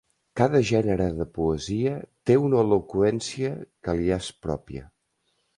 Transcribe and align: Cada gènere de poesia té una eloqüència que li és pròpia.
Cada 0.39 0.61
gènere 0.69 1.05
de 1.19 1.27
poesia 1.35 1.93
té 2.29 2.39
una 2.45 2.63
eloqüència 2.63 3.55
que 3.89 3.99
li 4.01 4.13
és 4.21 4.35
pròpia. 4.47 4.89